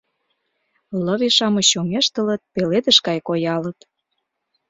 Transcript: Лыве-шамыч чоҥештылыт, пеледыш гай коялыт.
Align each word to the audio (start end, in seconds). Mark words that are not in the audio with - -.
Лыве-шамыч 1.05 1.65
чоҥештылыт, 1.71 2.41
пеледыш 2.53 2.97
гай 3.07 3.19
коялыт. 3.27 3.79